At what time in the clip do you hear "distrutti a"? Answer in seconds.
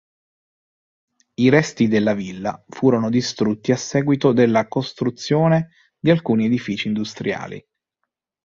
3.11-3.75